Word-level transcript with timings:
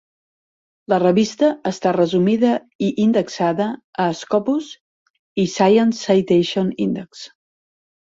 La 0.93 0.97
revista 1.03 1.49
està 1.71 1.91
resumida 1.97 2.55
i 2.87 2.91
indexada 3.05 3.69
a 4.07 4.09
Scopus 4.23 4.73
i 5.45 5.49
Science 5.61 6.05
Citation 6.11 6.77
Index. 6.91 7.27